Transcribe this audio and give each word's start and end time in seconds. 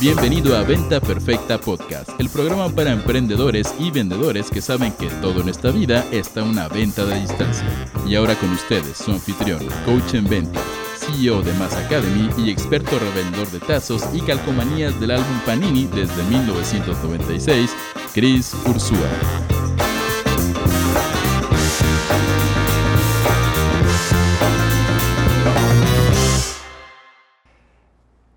Bienvenido 0.00 0.56
a 0.56 0.62
Venta 0.62 1.00
Perfecta 1.00 1.58
Podcast, 1.58 2.10
el 2.20 2.28
programa 2.28 2.68
para 2.68 2.92
emprendedores 2.92 3.74
y 3.80 3.90
vendedores 3.90 4.48
que 4.48 4.60
saben 4.60 4.92
que 4.92 5.08
todo 5.20 5.40
en 5.40 5.48
esta 5.48 5.72
vida 5.72 6.06
está 6.12 6.44
una 6.44 6.68
venta 6.68 7.04
de 7.04 7.18
distancia. 7.18 7.66
Y 8.06 8.14
ahora 8.14 8.36
con 8.36 8.48
ustedes, 8.52 8.96
su 8.96 9.10
anfitrión, 9.10 9.66
coach 9.84 10.14
en 10.14 10.28
ventas, 10.28 10.62
CEO 10.98 11.42
de 11.42 11.52
Mass 11.54 11.74
Academy 11.74 12.30
y 12.38 12.48
experto 12.48 12.96
revendedor 12.96 13.50
de 13.50 13.58
tazos 13.58 14.04
y 14.12 14.20
calcomanías 14.20 14.98
del 15.00 15.10
álbum 15.10 15.40
Panini 15.44 15.86
desde 15.86 16.22
1996, 16.22 17.74
Chris 18.14 18.54
Ursúa. 18.66 19.47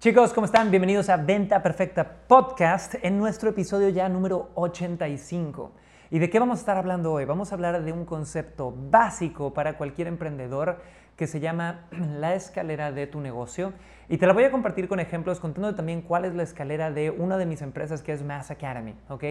Chicos, 0.02 0.34
¿cómo 0.34 0.46
están? 0.46 0.72
Bienvenidos 0.72 1.10
a 1.10 1.18
Venta 1.18 1.62
Perfecta 1.62 2.26
Podcast 2.28 2.96
en 3.04 3.20
nuestro 3.20 3.52
episodio 3.52 3.90
ya 3.90 4.10
número 4.10 4.50
85. 4.56 5.74
¿Y 6.10 6.18
de 6.18 6.28
qué 6.28 6.40
vamos 6.40 6.58
a 6.58 6.62
estar 6.62 6.76
hablando 6.76 7.14
hoy? 7.14 7.26
Vamos 7.26 7.52
a 7.52 7.54
hablar 7.54 7.84
de 7.84 7.92
un 7.92 8.06
concepto 8.06 8.74
básico 8.76 9.54
para 9.54 9.78
cualquier 9.78 10.08
emprendedor 10.08 10.82
que 11.22 11.28
se 11.28 11.40
llama 11.40 11.82
la 11.92 12.34
escalera 12.34 12.92
de 12.92 13.06
tu 13.06 13.22
negocio. 13.22 13.74
Y 14.10 14.18
te 14.18 14.26
la 14.26 14.34
voy 14.34 14.44
a 14.44 14.50
compartir 14.50 14.88
con 14.88 15.00
ejemplos, 15.00 15.40
contando 15.40 15.76
también 15.76 16.02
cuál 16.02 16.26
es 16.26 16.34
la 16.34 16.42
escalera 16.42 16.90
de 16.90 17.12
una 17.12 17.38
de 17.38 17.46
mis 17.46 17.62
empresas 17.62 18.02
que 18.02 18.12
es 18.12 18.24
Mass 18.24 18.50
Academy, 18.50 18.96
¿ok? 19.08 19.24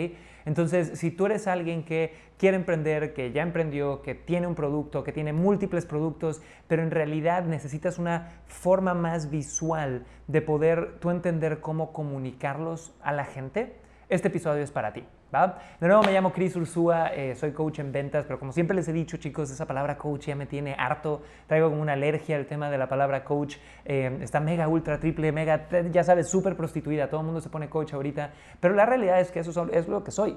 Entonces, 0.44 0.96
si 1.00 1.10
tú 1.10 1.26
eres 1.26 1.48
alguien 1.48 1.84
que 1.84 2.14
quiere 2.38 2.56
emprender, 2.56 3.12
que 3.12 3.32
ya 3.32 3.42
emprendió, 3.42 4.02
que 4.02 4.14
tiene 4.14 4.46
un 4.46 4.54
producto, 4.54 5.02
que 5.02 5.10
tiene 5.10 5.32
múltiples 5.32 5.84
productos, 5.84 6.40
pero 6.68 6.84
en 6.84 6.92
realidad 6.92 7.42
necesitas 7.42 7.98
una 7.98 8.34
forma 8.46 8.94
más 8.94 9.28
visual 9.28 10.06
de 10.28 10.42
poder 10.42 11.00
tú 11.00 11.10
entender 11.10 11.58
cómo 11.58 11.92
comunicarlos 11.92 12.94
a 13.02 13.10
la 13.10 13.24
gente, 13.24 13.74
este 14.08 14.28
episodio 14.28 14.62
es 14.62 14.70
para 14.70 14.92
ti. 14.92 15.02
De 15.30 15.86
nuevo 15.86 16.02
me 16.02 16.12
llamo 16.12 16.32
Chris 16.32 16.56
Ursúa, 16.56 17.14
eh, 17.14 17.36
soy 17.36 17.52
coach 17.52 17.78
en 17.78 17.92
ventas, 17.92 18.24
pero 18.24 18.40
como 18.40 18.50
siempre 18.50 18.74
les 18.74 18.88
he 18.88 18.92
dicho 18.92 19.16
chicos, 19.16 19.48
esa 19.48 19.64
palabra 19.64 19.96
coach 19.96 20.26
ya 20.26 20.34
me 20.34 20.46
tiene 20.46 20.74
harto, 20.76 21.22
traigo 21.46 21.70
como 21.70 21.80
una 21.80 21.92
alergia 21.92 22.34
al 22.34 22.46
tema 22.46 22.68
de 22.68 22.76
la 22.76 22.88
palabra 22.88 23.22
coach, 23.22 23.56
eh, 23.84 24.18
está 24.22 24.40
mega, 24.40 24.66
ultra, 24.66 24.98
triple, 24.98 25.30
mega, 25.30 25.68
ya 25.92 26.02
sabes, 26.02 26.28
súper 26.28 26.56
prostituida, 26.56 27.08
todo 27.08 27.20
el 27.20 27.26
mundo 27.26 27.40
se 27.40 27.48
pone 27.48 27.68
coach 27.68 27.94
ahorita, 27.94 28.32
pero 28.58 28.74
la 28.74 28.86
realidad 28.86 29.20
es 29.20 29.30
que 29.30 29.38
eso 29.38 29.68
es 29.72 29.86
lo 29.86 30.02
que 30.02 30.10
soy. 30.10 30.36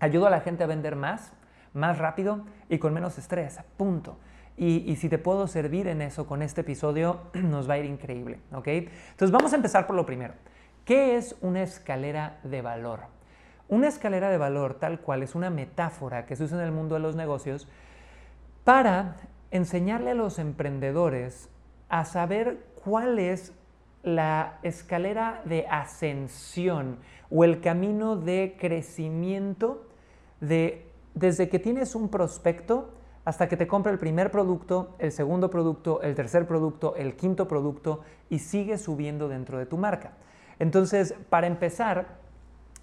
Ayudo 0.00 0.26
a 0.26 0.30
la 0.30 0.40
gente 0.40 0.64
a 0.64 0.66
vender 0.66 0.96
más, 0.96 1.32
más 1.72 1.96
rápido 1.96 2.44
y 2.68 2.76
con 2.76 2.92
menos 2.92 3.16
estrés, 3.16 3.58
punto. 3.78 4.18
Y, 4.58 4.90
y, 4.90 4.96
si 4.96 5.08
te 5.08 5.16
puedo 5.16 5.46
servir 5.46 5.86
en 5.86 6.02
eso 6.02 6.26
con 6.26 6.42
este 6.42 6.60
episodio, 6.60 7.20
nos 7.32 7.70
va 7.70 7.74
a 7.74 7.78
ir 7.78 7.86
increíble, 7.86 8.40
¿ok? 8.52 8.68
Entonces 8.68 9.30
vamos 9.30 9.54
a 9.54 9.56
empezar 9.56 9.86
por 9.86 9.96
lo 9.96 10.04
primero. 10.04 10.34
¿Qué 10.84 11.16
es 11.16 11.34
una 11.40 11.62
escalera 11.62 12.38
de 12.42 12.60
valor? 12.60 13.19
Una 13.70 13.86
escalera 13.86 14.30
de 14.30 14.36
valor 14.36 14.74
tal 14.74 15.00
cual 15.00 15.22
es 15.22 15.36
una 15.36 15.48
metáfora 15.48 16.26
que 16.26 16.34
se 16.34 16.42
usa 16.42 16.58
en 16.58 16.64
el 16.64 16.72
mundo 16.72 16.96
de 16.96 17.00
los 17.00 17.14
negocios 17.14 17.68
para 18.64 19.16
enseñarle 19.52 20.10
a 20.10 20.14
los 20.14 20.40
emprendedores 20.40 21.48
a 21.88 22.04
saber 22.04 22.66
cuál 22.82 23.20
es 23.20 23.52
la 24.02 24.58
escalera 24.64 25.42
de 25.44 25.68
ascensión 25.68 26.98
o 27.30 27.44
el 27.44 27.60
camino 27.60 28.16
de 28.16 28.56
crecimiento 28.58 29.86
de 30.40 30.90
desde 31.14 31.48
que 31.48 31.60
tienes 31.60 31.94
un 31.94 32.08
prospecto 32.08 32.94
hasta 33.24 33.48
que 33.48 33.56
te 33.56 33.68
compra 33.68 33.92
el 33.92 33.98
primer 33.98 34.32
producto, 34.32 34.96
el 34.98 35.12
segundo 35.12 35.48
producto, 35.48 36.02
el 36.02 36.16
tercer 36.16 36.48
producto, 36.48 36.96
el 36.96 37.14
quinto 37.14 37.46
producto 37.46 38.00
y 38.30 38.40
sigue 38.40 38.78
subiendo 38.78 39.28
dentro 39.28 39.58
de 39.58 39.66
tu 39.66 39.76
marca. 39.76 40.14
Entonces, 40.58 41.14
para 41.28 41.46
empezar, 41.46 42.19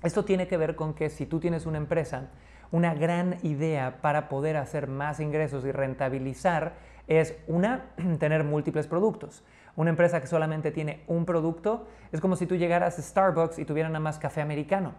esto 0.04 0.26
tiene 0.26 0.48
que 0.48 0.58
ver 0.58 0.76
con 0.76 0.94
que 0.94 1.10
si 1.10 1.26
tú 1.26 1.40
tienes 1.40 1.66
una 1.66 1.78
empresa, 1.78 2.30
una 2.72 2.94
gran 2.94 3.38
idea 3.44 4.02
para 4.02 4.30
poder 4.30 4.58
hacer 4.58 4.88
más 4.88 5.20
ingresos 5.20 5.66
y 5.66 5.72
rentabilizar 5.72 6.74
es 7.08 7.36
tener 8.20 8.44
múltiples 8.44 8.88
productos. 8.88 9.44
Una 9.76 9.90
empresa 9.90 10.22
que 10.22 10.28
solamente 10.28 10.72
tiene 10.72 11.04
un 11.08 11.26
producto 11.26 11.88
es 12.12 12.20
como 12.20 12.36
si 12.36 12.46
tú 12.46 12.56
llegaras 12.56 12.98
a 12.98 13.02
Starbucks 13.02 13.60
y 13.60 13.66
tuvieran 13.66 13.92
nada 13.92 14.04
más 14.04 14.20
café 14.20 14.42
americano. 14.42 14.94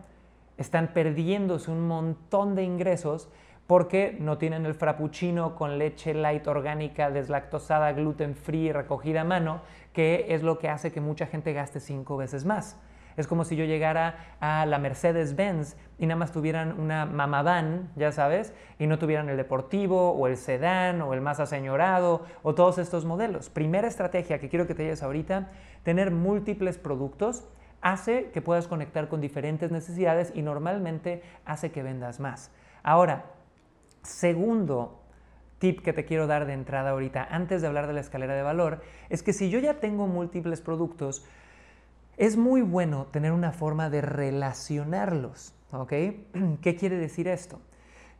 Están 0.56 0.88
perdiéndose 0.88 1.70
un 1.70 1.87
montón 1.87 2.54
de 2.54 2.62
ingresos 2.64 3.28
porque 3.66 4.16
no 4.19 4.38
tienen 4.38 4.64
el 4.66 4.75
frappuccino 4.75 5.54
con 5.54 5.78
leche 5.78 6.14
light 6.14 6.47
orgánica, 6.47 7.10
deslactosada, 7.10 7.92
gluten 7.92 8.34
free, 8.34 8.72
recogida 8.72 9.20
a 9.20 9.25
mano, 9.25 9.60
que 9.92 10.26
es 10.31 10.42
lo 10.42 10.58
que 10.58 10.69
hace 10.70 10.91
que 10.91 11.00
mucha 11.00 11.26
gente 11.26 11.53
gaste 11.53 11.78
cinco 11.78 12.16
veces 12.16 12.44
más. 12.44 12.81
Es 13.19 13.27
como 13.27 13.45
si 13.45 13.56
yo 13.56 13.65
llegara 13.65 14.37
a 14.39 14.65
la 14.65 14.79
Mercedes-Benz 14.79 15.77
y 15.99 16.06
nada 16.06 16.21
más 16.21 16.31
tuvieran 16.31 16.79
una 16.79 17.05
van, 17.05 17.91
ya 17.97 18.12
sabes, 18.12 18.55
y 18.79 18.87
no 18.87 19.01
tuvieran 19.01 19.29
el 19.29 19.37
deportivo 19.37 20.12
o 20.12 20.29
el 20.29 20.37
sedán 20.37 21.03
o 21.03 21.12
el 21.15 21.21
más 21.21 21.41
aseñorado 21.41 22.25
o 22.45 22.55
todos 22.55 22.79
estos 22.79 23.05
modelos. 23.05 23.51
Primera 23.51 23.89
estrategia 23.89 24.39
que 24.39 24.49
quiero 24.49 24.69
que 24.69 24.77
te 24.77 24.84
lleves 24.84 25.03
ahorita, 25.03 25.49
tener 25.83 26.12
múltiples 26.12 26.79
productos 26.79 27.49
hace 27.81 28.31
que 28.31 28.41
puedas 28.41 28.69
conectar 28.69 29.09
con 29.09 29.21
diferentes 29.21 29.73
necesidades 29.73 30.31
y 30.37 30.43
normalmente 30.43 31.25
hace 31.45 31.73
que 31.73 31.83
vendas 31.83 32.21
más. 32.21 32.53
Ahora, 32.85 33.25
segundo 34.03 35.03
tip 35.59 35.81
que 35.81 35.93
te 35.93 36.05
quiero 36.05 36.29
dar 36.29 36.47
de 36.47 36.53
entrada 36.53 36.91
ahorita, 36.91 37.27
antes 37.29 37.62
de 37.62 37.67
hablar 37.67 37.89
de 37.89 37.95
la 37.95 38.00
escalera 38.00 38.37
de 38.37 38.43
valor, 38.43 38.81
es 39.09 39.25
que 39.25 39.33
si 39.33 39.50
yo 39.50 39.59
ya 39.59 39.75
tengo 39.75 40.06
múltiples 40.06 40.61
productos, 40.61 41.27
es 42.19 42.37
muy 42.37 42.62
bueno 42.62 43.06
tener 43.06 43.33
una 43.33 43.53
forma 43.53 43.89
de 43.89 44.03
relacionarlos. 44.03 45.55
¿ok? 45.71 45.93
¿Qué 46.61 46.77
quiere 46.77 46.99
decir 46.99 47.29
esto? 47.29 47.61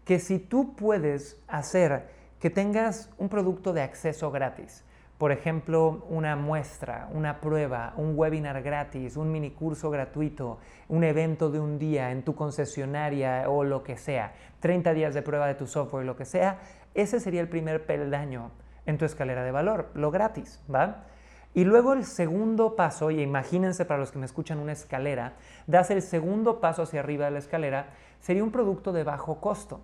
Que 0.05 0.21
si 0.21 0.39
tú 0.39 0.75
puedes 0.77 1.43
hacer 1.49 2.09
que 2.39 2.49
tengas 2.49 3.11
un 3.19 3.29
producto 3.29 3.73
de 3.73 3.83
acceso 3.83 4.31
gratis, 4.31 4.85
por 5.19 5.33
ejemplo, 5.33 6.07
una 6.09 6.37
muestra, 6.37 7.09
una 7.13 7.41
prueba, 7.41 7.93
un 7.97 8.17
webinar 8.17 8.63
gratis, 8.63 9.17
un 9.17 9.33
mini 9.33 9.51
curso 9.51 9.91
gratuito, 9.91 10.61
un 10.87 11.03
evento 11.03 11.51
de 11.51 11.59
un 11.59 11.81
día 11.81 12.13
en 12.13 12.23
tu 12.23 12.37
concesionaria 12.37 13.51
o 13.51 13.65
lo 13.65 13.83
que 13.83 13.97
sea, 13.97 14.33
30 14.61 14.95
días 14.95 15.15
de 15.15 15.23
prueba 15.23 15.49
de 15.49 15.57
tu 15.57 15.67
software, 15.67 16.07
lo 16.07 16.17
que 16.17 16.25
sea, 16.25 16.61
ese 16.95 17.19
sería 17.19 17.41
el 17.41 17.49
primer 17.49 17.85
peldaño 17.85 18.53
en 18.87 18.97
tu 18.97 19.05
escalera 19.05 19.43
de 19.43 19.51
valor, 19.51 19.91
lo 19.95 20.13
gratis, 20.13 20.63
¿va? 20.73 21.05
Y 21.55 21.65
luego 21.65 21.93
el 21.93 22.05
segundo 22.05 22.77
paso, 22.77 23.11
y 23.11 23.21
imagínense 23.21 23.85
para 23.85 24.01
los 24.01 24.13
que 24.13 24.19
me 24.19 24.27
escuchan 24.27 24.59
una 24.59 24.73
escalera, 24.73 25.35
das 25.67 25.91
el 25.91 26.03
segundo 26.03 26.61
paso 26.61 26.83
hacia 26.83 27.01
arriba 27.01 27.25
de 27.25 27.31
la 27.33 27.39
escalera, 27.39 27.89
sería 28.21 28.45
un 28.45 28.53
producto 28.53 28.93
de 28.93 29.03
bajo 29.03 29.41
costo. 29.41 29.81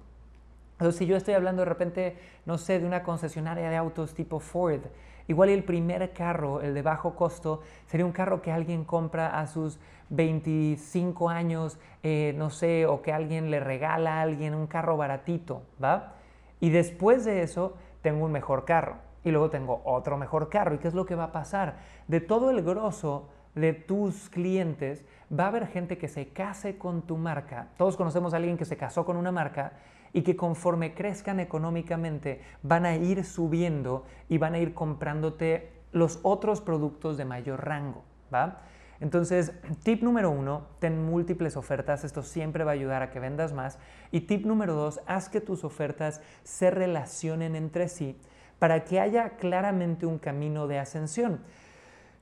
Entonces, 0.73 0.99
si 0.99 1.07
yo 1.07 1.17
estoy 1.17 1.35
hablando 1.35 1.63
de 1.63 1.67
repente, 1.67 2.19
no 2.47 2.59
sé, 2.59 2.79
de 2.81 2.87
una 2.87 3.03
concesionaria 3.03 3.71
de 3.71 3.77
autos 3.77 4.15
tipo 4.15 4.41
Ford, 4.41 4.83
igual 5.27 5.49
el 5.49 5.65
primer 5.65 6.13
carro, 6.13 6.61
el 6.61 6.75
de 6.75 6.83
bajo 6.83 7.15
costo, 7.15 7.63
sería 7.87 8.05
un 8.05 8.13
carro 8.13 8.43
que 8.43 8.53
alguien 8.53 8.85
compra 8.85 9.39
a 9.39 9.47
sus 9.47 9.79
25 10.11 11.31
años, 11.31 11.79
eh, 12.03 12.35
no 12.37 12.51
sé, 12.51 12.87
o 12.87 13.01
que 13.01 13.13
alguien 13.13 13.51
le 13.51 13.61
regala 13.61 14.19
a 14.19 14.23
alguien 14.23 14.55
un 14.55 14.67
carro 14.67 14.97
baratito, 14.97 15.63
¿va? 15.83 16.15
Y 16.61 16.71
después 16.71 17.25
de 17.25 17.43
eso, 17.43 17.77
tengo 18.03 18.27
un 18.27 18.33
mejor 18.33 18.65
carro 18.65 18.97
y 19.25 19.31
luego 19.31 19.51
tengo 19.51 19.83
otro 19.85 20.17
mejor 20.17 20.51
carro. 20.51 20.75
¿Y 20.75 20.79
qué 20.79 20.89
es 20.89 20.95
lo 20.95 21.07
que 21.07 21.15
va 21.15 21.25
a 21.25 21.33
pasar? 21.33 21.79
De 22.07 22.21
todo 22.21 22.51
el 22.51 22.63
grosso 22.63 23.29
de 23.55 23.73
tus 23.73 24.29
clientes, 24.29 25.05
va 25.33 25.45
a 25.45 25.49
haber 25.49 25.67
gente 25.67 25.97
que 25.97 26.09
se 26.09 26.29
case 26.29 26.77
con 26.77 27.03
tu 27.03 27.17
marca. 27.17 27.69
Todos 27.77 27.97
conocemos 27.97 28.35
a 28.35 28.37
alguien 28.37 28.57
que 28.57 28.65
se 28.65 28.77
casó 28.77 29.05
con 29.05 29.17
una 29.17 29.33
marca 29.33 29.73
y 30.13 30.23
que 30.23 30.37
conforme 30.37 30.95
crezcan 30.95 31.41
económicamente 31.41 32.41
van 32.63 32.85
a 32.85 32.97
ir 32.97 33.25
subiendo 33.25 34.05
y 34.29 34.39
van 34.39 34.55
a 34.55 34.59
ir 34.59 34.75
comprándote 34.75 35.73
los 35.93 36.21
otros 36.23 36.61
productos 36.61 37.17
de 37.17 37.25
mayor 37.25 37.65
rango. 37.65 38.03
¿va? 38.33 38.63
Entonces, 39.01 39.53
tip 39.83 40.03
número 40.03 40.31
uno, 40.31 40.67
ten 40.79 41.05
múltiples 41.05 41.57
ofertas, 41.57 42.05
esto 42.05 42.23
siempre 42.23 42.65
va 42.65 42.73
a 42.73 42.75
ayudar 42.75 43.03
a 43.03 43.11
que 43.11 43.21
vendas 43.21 43.53
más. 43.53 43.79
Y 44.11 44.23
tip 44.23 44.47
número 44.47 44.75
dos, 44.75 45.01
haz 45.07 45.29
que 45.29 45.41
tus 45.41 45.65
ofertas 45.65 46.21
se 46.43 46.71
relacionen 46.71 47.57
entre 47.57 47.89
sí 47.89 48.19
para 48.59 48.85
que 48.85 49.01
haya 49.01 49.31
claramente 49.31 50.07
un 50.07 50.19
camino 50.19 50.67
de 50.67 50.79
ascensión. 50.79 51.41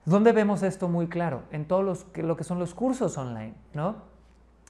¿Dónde 0.04 0.32
vemos 0.32 0.62
esto 0.62 0.88
muy 0.88 1.08
claro? 1.08 1.42
En 1.52 1.66
todos 1.66 2.06
lo 2.16 2.36
que 2.36 2.44
son 2.44 2.58
los 2.58 2.74
cursos 2.74 3.16
online, 3.18 3.54
¿no? 3.72 4.12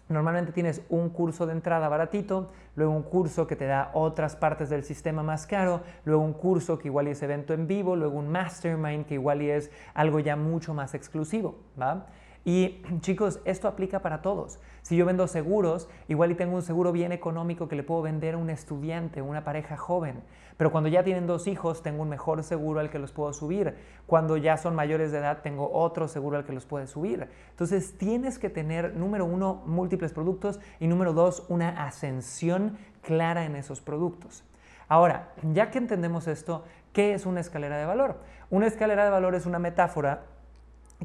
Normalmente 0.08 0.52
tienes 0.52 0.82
un 0.90 1.08
curso 1.08 1.46
de 1.46 1.52
entrada 1.52 1.88
baratito, 1.88 2.50
luego 2.76 2.92
un 2.92 3.02
curso 3.02 3.46
que 3.46 3.56
te 3.56 3.64
da 3.64 3.90
otras 3.94 4.36
partes 4.36 4.68
del 4.68 4.84
sistema 4.84 5.22
más 5.22 5.46
caro, 5.46 5.80
luego 6.04 6.22
un 6.22 6.34
curso 6.34 6.78
que 6.78 6.88
igual 6.88 7.08
es 7.08 7.22
evento 7.22 7.54
en 7.54 7.66
vivo, 7.66 7.96
luego 7.96 8.18
un 8.18 8.28
mastermind 8.28 9.06
que 9.06 9.14
igual 9.14 9.40
es 9.40 9.70
algo 9.94 10.18
ya 10.20 10.36
mucho 10.36 10.74
más 10.74 10.94
exclusivo, 10.94 11.56
¿va? 11.80 12.06
Y 12.44 12.82
chicos, 13.00 13.40
esto 13.44 13.68
aplica 13.68 14.00
para 14.00 14.22
todos. 14.22 14.58
Si 14.82 14.96
yo 14.96 15.06
vendo 15.06 15.26
seguros, 15.28 15.88
igual 16.08 16.32
y 16.32 16.34
tengo 16.34 16.56
un 16.56 16.62
seguro 16.62 16.92
bien 16.92 17.12
económico 17.12 17.68
que 17.68 17.76
le 17.76 17.82
puedo 17.82 18.02
vender 18.02 18.34
a 18.34 18.38
un 18.38 18.50
estudiante, 18.50 19.22
una 19.22 19.44
pareja 19.44 19.76
joven. 19.76 20.22
Pero 20.56 20.70
cuando 20.70 20.88
ya 20.88 21.02
tienen 21.02 21.26
dos 21.26 21.46
hijos, 21.46 21.82
tengo 21.82 22.02
un 22.02 22.08
mejor 22.08 22.42
seguro 22.42 22.80
al 22.80 22.90
que 22.90 22.98
los 22.98 23.12
puedo 23.12 23.32
subir. 23.32 23.74
Cuando 24.06 24.36
ya 24.36 24.56
son 24.56 24.74
mayores 24.74 25.12
de 25.12 25.18
edad, 25.18 25.40
tengo 25.42 25.70
otro 25.72 26.08
seguro 26.08 26.36
al 26.36 26.44
que 26.44 26.52
los 26.52 26.66
puede 26.66 26.86
subir. 26.86 27.28
Entonces, 27.50 27.96
tienes 27.96 28.38
que 28.38 28.50
tener, 28.50 28.94
número 28.94 29.24
uno, 29.24 29.62
múltiples 29.66 30.12
productos 30.12 30.60
y 30.78 30.88
número 30.88 31.12
dos, 31.12 31.46
una 31.48 31.84
ascensión 31.84 32.76
clara 33.02 33.44
en 33.44 33.56
esos 33.56 33.80
productos. 33.80 34.44
Ahora, 34.88 35.32
ya 35.52 35.70
que 35.70 35.78
entendemos 35.78 36.26
esto, 36.28 36.64
¿qué 36.92 37.14
es 37.14 37.24
una 37.24 37.40
escalera 37.40 37.78
de 37.78 37.86
valor? 37.86 38.18
Una 38.50 38.66
escalera 38.66 39.04
de 39.04 39.10
valor 39.10 39.34
es 39.34 39.46
una 39.46 39.58
metáfora 39.58 40.24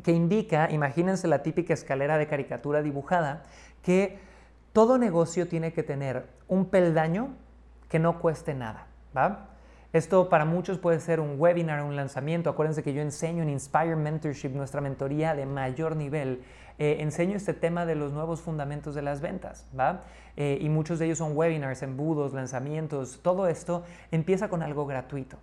que 0.03 0.11
indica, 0.11 0.69
imagínense 0.71 1.27
la 1.27 1.43
típica 1.43 1.73
escalera 1.73 2.17
de 2.17 2.27
caricatura 2.27 2.81
dibujada, 2.81 3.43
que 3.81 4.19
todo 4.73 4.97
negocio 4.97 5.47
tiene 5.47 5.73
que 5.73 5.83
tener 5.83 6.27
un 6.47 6.65
peldaño 6.65 7.29
que 7.89 7.99
no 7.99 8.19
cueste 8.19 8.53
nada, 8.53 8.87
¿va? 9.15 9.49
Esto 9.93 10.29
para 10.29 10.45
muchos 10.45 10.77
puede 10.77 10.99
ser 10.99 11.19
un 11.19 11.39
webinar, 11.39 11.81
un 11.81 11.95
lanzamiento. 11.95 12.49
Acuérdense 12.49 12.83
que 12.83 12.93
yo 12.93 13.01
enseño 13.01 13.41
en 13.41 13.49
Inspire 13.49 13.95
Mentorship, 13.95 14.49
nuestra 14.49 14.81
mentoría 14.81 15.33
de 15.33 15.45
mayor 15.45 15.95
nivel. 15.95 16.43
Eh, 16.77 16.97
enseño 16.99 17.37
este 17.37 17.53
tema 17.53 17.85
de 17.85 17.95
los 17.95 18.11
nuevos 18.11 18.41
fundamentos 18.41 18.93
de 18.93 19.01
las 19.01 19.21
ventas, 19.21 19.65
¿va? 19.77 20.03
Eh, 20.35 20.59
y 20.61 20.69
muchos 20.69 20.99
de 20.99 21.05
ellos 21.05 21.17
son 21.17 21.35
webinars, 21.35 21.81
embudos, 21.81 22.33
lanzamientos. 22.33 23.21
Todo 23.23 23.47
esto 23.47 23.83
empieza 24.11 24.49
con 24.49 24.61
algo 24.61 24.85
gratuito. 24.85 25.37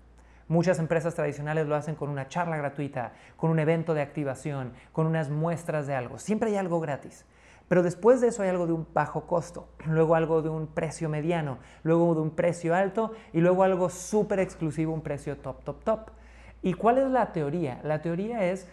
Muchas 0.46 0.79
empresas 0.79 1.14
tradicionales 1.14 1.67
lo 1.67 1.75
hacen 1.75 1.94
con 1.94 2.11
una 2.11 2.29
charla 2.29 2.58
gratuita, 2.58 3.12
con 3.37 3.50
un 3.50 3.58
evento 3.58 3.94
de 3.94 4.02
activación, 4.02 4.73
con 4.93 5.06
unas 5.06 5.31
muestras 5.31 5.87
de 5.87 5.94
algo. 5.94 6.19
Siempre 6.19 6.50
hay 6.50 6.56
algo 6.56 6.81
gratis. 6.81 7.25
Pero 7.67 7.82
después 7.82 8.20
de 8.20 8.29
eso 8.29 8.43
hay 8.43 8.50
algo 8.50 8.67
de 8.67 8.75
un 8.75 8.87
bajo 8.93 9.26
costo, 9.26 9.69
luego 9.87 10.14
algo 10.14 10.43
de 10.43 10.50
un 10.50 10.67
precio 10.67 11.08
mediano, 11.08 11.58
luego 11.82 12.14
de 12.14 12.20
un 12.20 12.31
precio 12.31 12.75
alto 12.75 13.12
y 13.32 13.41
luego 13.41 13.62
algo 13.62 13.88
súper 13.88 14.38
exclusivo, 14.41 14.93
un 14.93 15.00
precio 15.00 15.38
top, 15.38 15.64
top, 15.64 15.82
top. 15.82 16.11
¿Y 16.62 16.75
cuál 16.75 16.99
es 16.99 17.11
la 17.11 17.32
teoría? 17.32 17.81
La 17.82 18.02
teoría 18.02 18.44
es 18.44 18.69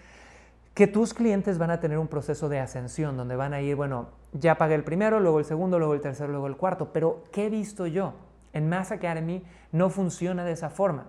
que 0.74 0.88
tus 0.88 1.14
clientes 1.14 1.58
van 1.58 1.72
a 1.72 1.80
tener 1.80 1.98
un 1.98 2.08
proceso 2.08 2.50
de 2.50 2.60
ascensión 2.60 3.16
donde 3.16 3.38
van 3.38 3.54
a 3.54 3.62
ir, 3.62 3.78
bueno, 3.78 4.10
ya 4.34 4.56
pagué 4.58 4.76
el 4.76 4.84
primero, 4.84 5.22
luego 5.22 5.40
el 5.40 5.46
segundo, 5.46 5.80
luego 5.80 5.94
el 5.94 6.02
tercero, 6.02 6.32
luego 6.32 6.48
el 6.48 6.56
cuarto, 6.56 6.92
pero 6.92 7.24
¿qué 7.32 7.46
he 7.46 7.50
visto 7.50 7.88
yo? 7.88 8.14
En 8.54 8.68
Mass 8.68 8.92
Academy 8.92 9.44
no 9.72 9.90
funciona 9.90 10.44
de 10.44 10.52
esa 10.52 10.70
forma 10.70 11.06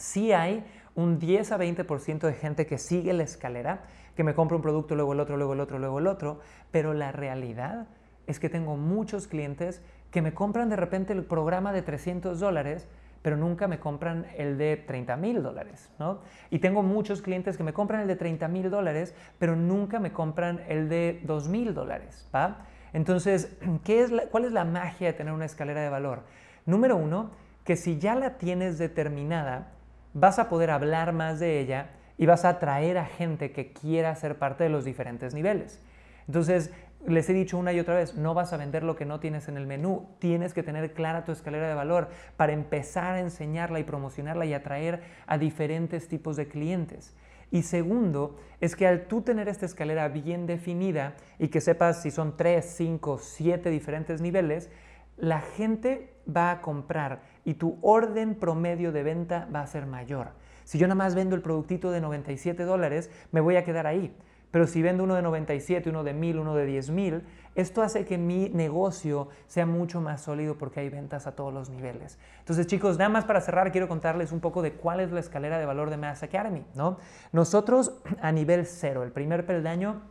sí 0.00 0.32
hay 0.32 0.64
un 0.94 1.18
10 1.18 1.52
a 1.52 1.58
20% 1.58 2.20
de 2.20 2.32
gente 2.34 2.66
que 2.66 2.78
sigue 2.78 3.12
la 3.12 3.22
escalera, 3.22 3.82
que 4.16 4.24
me 4.24 4.34
compra 4.34 4.56
un 4.56 4.62
producto, 4.62 4.94
luego 4.94 5.12
el 5.12 5.20
otro, 5.20 5.36
luego 5.36 5.52
el 5.52 5.60
otro, 5.60 5.78
luego 5.78 5.98
el 5.98 6.06
otro, 6.06 6.40
pero 6.70 6.94
la 6.94 7.12
realidad 7.12 7.86
es 8.26 8.38
que 8.38 8.48
tengo 8.48 8.76
muchos 8.76 9.26
clientes 9.26 9.82
que 10.10 10.22
me 10.22 10.34
compran 10.34 10.68
de 10.68 10.76
repente 10.76 11.12
el 11.12 11.24
programa 11.24 11.72
de 11.72 11.82
300 11.82 12.40
dólares, 12.40 12.88
pero 13.22 13.36
nunca 13.36 13.68
me 13.68 13.78
compran 13.78 14.26
el 14.36 14.56
de 14.56 14.76
30 14.76 15.16
mil 15.16 15.42
dólares, 15.42 15.90
¿no? 15.98 16.20
Y 16.50 16.58
tengo 16.58 16.82
muchos 16.82 17.22
clientes 17.22 17.56
que 17.56 17.62
me 17.62 17.72
compran 17.72 18.00
el 18.00 18.08
de 18.08 18.16
30 18.16 18.48
mil 18.48 18.70
dólares, 18.70 19.14
pero 19.38 19.56
nunca 19.56 20.00
me 20.00 20.12
compran 20.12 20.62
el 20.68 20.88
de 20.88 21.20
2 21.24 21.48
mil 21.48 21.74
dólares, 21.74 22.28
¿va? 22.34 22.64
Entonces, 22.92 23.56
¿qué 23.84 24.02
es 24.02 24.10
¿cuál 24.30 24.46
es 24.46 24.52
la 24.52 24.64
magia 24.64 25.08
de 25.08 25.12
tener 25.12 25.32
una 25.32 25.44
escalera 25.44 25.82
de 25.82 25.90
valor? 25.90 26.22
Número 26.66 26.96
uno, 26.96 27.30
que 27.64 27.76
si 27.76 27.98
ya 27.98 28.14
la 28.14 28.38
tienes 28.38 28.78
determinada, 28.78 29.72
vas 30.12 30.38
a 30.38 30.48
poder 30.48 30.70
hablar 30.70 31.12
más 31.12 31.40
de 31.40 31.60
ella 31.60 31.90
y 32.18 32.26
vas 32.26 32.44
a 32.44 32.50
atraer 32.50 32.98
a 32.98 33.06
gente 33.06 33.52
que 33.52 33.72
quiera 33.72 34.14
ser 34.14 34.38
parte 34.38 34.64
de 34.64 34.70
los 34.70 34.84
diferentes 34.84 35.34
niveles. 35.34 35.80
Entonces, 36.26 36.70
les 37.06 37.28
he 37.30 37.32
dicho 37.32 37.56
una 37.56 37.72
y 37.72 37.80
otra 37.80 37.94
vez, 37.94 38.14
no 38.14 38.34
vas 38.34 38.52
a 38.52 38.58
vender 38.58 38.82
lo 38.82 38.94
que 38.94 39.06
no 39.06 39.20
tienes 39.20 39.48
en 39.48 39.56
el 39.56 39.66
menú, 39.66 40.08
tienes 40.18 40.52
que 40.52 40.62
tener 40.62 40.92
clara 40.92 41.24
tu 41.24 41.32
escalera 41.32 41.66
de 41.68 41.74
valor 41.74 42.08
para 42.36 42.52
empezar 42.52 43.14
a 43.14 43.20
enseñarla 43.20 43.80
y 43.80 43.84
promocionarla 43.84 44.44
y 44.44 44.52
atraer 44.52 45.02
a 45.26 45.38
diferentes 45.38 46.08
tipos 46.08 46.36
de 46.36 46.48
clientes. 46.48 47.14
Y 47.50 47.62
segundo, 47.62 48.38
es 48.60 48.76
que 48.76 48.86
al 48.86 49.06
tú 49.06 49.22
tener 49.22 49.48
esta 49.48 49.66
escalera 49.66 50.08
bien 50.08 50.46
definida 50.46 51.14
y 51.38 51.48
que 51.48 51.60
sepas 51.60 52.02
si 52.02 52.10
son 52.10 52.36
3, 52.36 52.64
5, 52.64 53.18
7 53.18 53.70
diferentes 53.70 54.20
niveles, 54.20 54.70
la 55.20 55.40
gente 55.40 56.14
va 56.34 56.50
a 56.50 56.60
comprar 56.62 57.22
y 57.44 57.54
tu 57.54 57.78
orden 57.82 58.34
promedio 58.34 58.92
de 58.92 59.02
venta 59.02 59.48
va 59.54 59.60
a 59.60 59.66
ser 59.66 59.86
mayor. 59.86 60.32
Si 60.64 60.78
yo 60.78 60.86
nada 60.86 60.96
más 60.96 61.14
vendo 61.14 61.34
el 61.34 61.42
productito 61.42 61.90
de 61.90 62.00
97 62.00 62.64
dólares, 62.64 63.10
me 63.32 63.40
voy 63.40 63.56
a 63.56 63.64
quedar 63.64 63.86
ahí. 63.86 64.14
Pero 64.50 64.66
si 64.66 64.82
vendo 64.82 65.04
uno 65.04 65.14
de 65.14 65.22
97, 65.22 65.88
uno 65.90 66.02
de 66.02 66.12
1000, 66.12 66.38
uno 66.38 66.54
de 66.56 66.66
10 66.66 66.90
mil, 66.90 67.22
esto 67.54 67.82
hace 67.82 68.04
que 68.04 68.18
mi 68.18 68.48
negocio 68.48 69.28
sea 69.46 69.64
mucho 69.64 70.00
más 70.00 70.22
sólido 70.22 70.58
porque 70.58 70.80
hay 70.80 70.88
ventas 70.88 71.26
a 71.26 71.36
todos 71.36 71.52
los 71.54 71.70
niveles. 71.70 72.18
Entonces, 72.40 72.66
chicos, 72.66 72.98
nada 72.98 73.10
más 73.10 73.24
para 73.24 73.40
cerrar, 73.40 73.70
quiero 73.70 73.86
contarles 73.86 74.32
un 74.32 74.40
poco 74.40 74.62
de 74.62 74.72
cuál 74.72 75.00
es 75.00 75.12
la 75.12 75.20
escalera 75.20 75.58
de 75.58 75.66
valor 75.66 75.90
de 75.90 75.98
Mass 75.98 76.22
Academy. 76.22 76.64
¿no? 76.74 76.98
Nosotros, 77.32 77.92
a 78.20 78.32
nivel 78.32 78.66
cero, 78.66 79.04
el 79.04 79.12
primer 79.12 79.46
peldaño, 79.46 80.02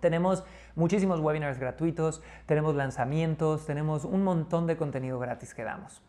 tenemos 0.00 0.44
muchísimos 0.74 1.20
webinars 1.20 1.58
gratuitos, 1.58 2.22
tenemos 2.46 2.74
lanzamientos, 2.74 3.66
tenemos 3.66 4.04
un 4.04 4.24
montón 4.24 4.66
de 4.66 4.76
contenido 4.76 5.18
gratis 5.18 5.54
que 5.54 5.64
damos. 5.64 6.02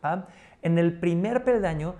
En 0.61 0.77
el 0.77 0.99
primer 0.99 1.43
peldaño 1.43 1.95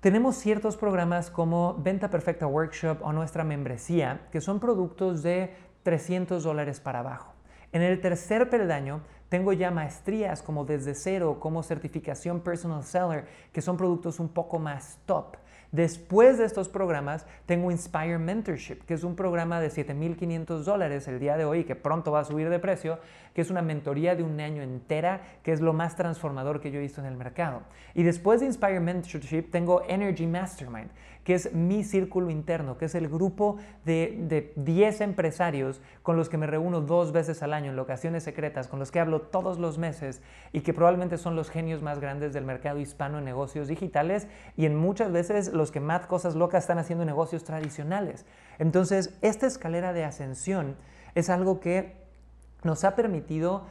tenemos 0.00 0.36
ciertos 0.36 0.76
programas 0.76 1.30
como 1.30 1.74
Venta 1.78 2.10
Perfecta 2.10 2.46
Workshop 2.46 2.98
o 3.02 3.12
nuestra 3.12 3.44
membresía, 3.44 4.20
que 4.30 4.40
son 4.40 4.60
productos 4.60 5.22
de 5.22 5.54
300 5.82 6.42
dólares 6.42 6.80
para 6.80 7.00
abajo. 7.00 7.32
En 7.72 7.82
el 7.82 8.00
tercer 8.00 8.48
peldaño 8.48 9.02
tengo 9.28 9.52
ya 9.52 9.70
maestrías 9.70 10.42
como 10.42 10.64
desde 10.64 10.94
cero, 10.94 11.38
como 11.40 11.62
certificación 11.62 12.40
personal 12.40 12.84
seller, 12.84 13.26
que 13.52 13.60
son 13.60 13.76
productos 13.76 14.20
un 14.20 14.28
poco 14.28 14.58
más 14.58 14.98
top. 15.06 15.36
Después 15.72 16.38
de 16.38 16.44
estos 16.44 16.68
programas, 16.68 17.26
tengo 17.44 17.70
Inspire 17.70 18.18
Mentorship, 18.18 18.84
que 18.86 18.94
es 18.94 19.04
un 19.04 19.16
programa 19.16 19.60
de 19.60 19.70
7.500 19.70 20.62
dólares 20.62 21.08
el 21.08 21.18
día 21.18 21.36
de 21.36 21.44
hoy, 21.44 21.64
que 21.64 21.74
pronto 21.74 22.12
va 22.12 22.20
a 22.20 22.24
subir 22.24 22.48
de 22.48 22.58
precio, 22.58 22.98
que 23.34 23.42
es 23.42 23.50
una 23.50 23.62
mentoría 23.62 24.14
de 24.14 24.22
un 24.22 24.40
año 24.40 24.62
entera, 24.62 25.20
que 25.42 25.52
es 25.52 25.60
lo 25.60 25.72
más 25.72 25.96
transformador 25.96 26.60
que 26.60 26.70
yo 26.70 26.78
he 26.78 26.82
visto 26.82 27.00
en 27.00 27.06
el 27.06 27.16
mercado. 27.16 27.62
Y 27.94 28.02
después 28.02 28.40
de 28.40 28.46
Inspire 28.46 28.80
Mentorship, 28.80 29.50
tengo 29.50 29.82
Energy 29.88 30.26
Mastermind, 30.26 30.90
que 31.26 31.34
es 31.34 31.52
mi 31.52 31.82
círculo 31.82 32.30
interno, 32.30 32.78
que 32.78 32.84
es 32.84 32.94
el 32.94 33.08
grupo 33.08 33.56
de, 33.84 34.16
de 34.28 34.52
10 34.54 35.00
empresarios 35.00 35.82
con 36.04 36.16
los 36.16 36.28
que 36.28 36.38
me 36.38 36.46
reúno 36.46 36.82
dos 36.82 37.10
veces 37.10 37.42
al 37.42 37.52
año 37.52 37.70
en 37.70 37.76
locaciones 37.76 38.22
secretas, 38.22 38.68
con 38.68 38.78
los 38.78 38.92
que 38.92 39.00
hablo 39.00 39.22
todos 39.22 39.58
los 39.58 39.76
meses 39.76 40.22
y 40.52 40.60
que 40.60 40.72
probablemente 40.72 41.18
son 41.18 41.34
los 41.34 41.50
genios 41.50 41.82
más 41.82 41.98
grandes 41.98 42.32
del 42.32 42.44
mercado 42.44 42.78
hispano 42.78 43.18
en 43.18 43.24
negocios 43.24 43.66
digitales 43.66 44.28
y 44.56 44.66
en 44.66 44.76
muchas 44.76 45.10
veces 45.10 45.52
los 45.52 45.72
que 45.72 45.80
más 45.80 46.06
cosas 46.06 46.36
locas 46.36 46.62
están 46.62 46.78
haciendo 46.78 47.04
negocios 47.04 47.42
tradicionales. 47.42 48.24
Entonces, 48.60 49.18
esta 49.20 49.48
escalera 49.48 49.92
de 49.92 50.04
ascensión 50.04 50.76
es 51.16 51.28
algo 51.28 51.58
que 51.58 51.96
nos 52.62 52.84
ha 52.84 52.94
permitido 52.94 53.66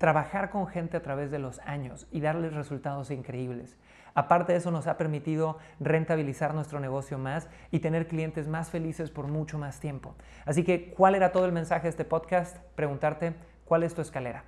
trabajar 0.00 0.48
con 0.48 0.66
gente 0.66 0.96
a 0.96 1.02
través 1.02 1.30
de 1.30 1.38
los 1.38 1.58
años 1.60 2.08
y 2.10 2.22
darles 2.22 2.54
resultados 2.54 3.10
increíbles. 3.10 3.76
Aparte 4.14 4.52
de 4.52 4.58
eso, 4.58 4.70
nos 4.70 4.86
ha 4.86 4.96
permitido 4.96 5.58
rentabilizar 5.78 6.54
nuestro 6.54 6.80
negocio 6.80 7.18
más 7.18 7.50
y 7.70 7.80
tener 7.80 8.08
clientes 8.08 8.48
más 8.48 8.70
felices 8.70 9.10
por 9.10 9.26
mucho 9.26 9.58
más 9.58 9.78
tiempo. 9.78 10.14
Así 10.46 10.64
que, 10.64 10.94
¿cuál 10.94 11.16
era 11.16 11.32
todo 11.32 11.44
el 11.44 11.52
mensaje 11.52 11.82
de 11.82 11.90
este 11.90 12.06
podcast? 12.06 12.56
Preguntarte, 12.76 13.34
¿cuál 13.66 13.82
es 13.82 13.92
tu 13.92 14.00
escalera? 14.00 14.44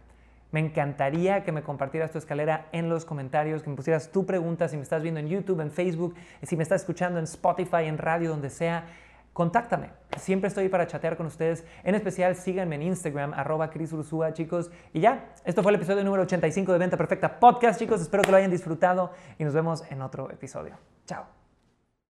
Me 0.52 0.60
encantaría 0.60 1.44
que 1.44 1.52
me 1.52 1.62
compartieras 1.62 2.12
tu 2.12 2.16
escalera 2.16 2.68
en 2.72 2.88
los 2.88 3.04
comentarios, 3.04 3.62
que 3.62 3.68
me 3.68 3.76
pusieras 3.76 4.10
tu 4.10 4.24
pregunta 4.24 4.68
si 4.68 4.76
me 4.76 4.82
estás 4.82 5.02
viendo 5.02 5.20
en 5.20 5.28
YouTube, 5.28 5.60
en 5.60 5.70
Facebook, 5.70 6.14
si 6.42 6.56
me 6.56 6.62
estás 6.62 6.80
escuchando 6.80 7.18
en 7.18 7.24
Spotify, 7.24 7.84
en 7.84 7.98
radio, 7.98 8.30
donde 8.30 8.48
sea. 8.48 8.86
Contáctame. 9.32 9.90
Siempre 10.18 10.48
estoy 10.48 10.68
para 10.68 10.86
chatear 10.86 11.16
con 11.16 11.26
ustedes. 11.26 11.64
En 11.84 11.94
especial, 11.94 12.36
síganme 12.36 12.76
en 12.76 12.82
Instagram, 12.82 13.32
arroba 13.34 13.70
Cris 13.70 13.94
chicos. 14.34 14.70
Y 14.92 15.00
ya, 15.00 15.32
esto 15.44 15.62
fue 15.62 15.72
el 15.72 15.76
episodio 15.76 16.04
número 16.04 16.22
85 16.24 16.72
de 16.72 16.78
Venta 16.78 16.96
Perfecta 16.96 17.40
Podcast, 17.40 17.78
chicos. 17.78 18.00
Espero 18.00 18.22
que 18.22 18.30
lo 18.30 18.36
hayan 18.36 18.50
disfrutado 18.50 19.12
y 19.38 19.44
nos 19.44 19.54
vemos 19.54 19.84
en 19.90 20.02
otro 20.02 20.30
episodio. 20.30 20.76
Chao. 21.06 21.41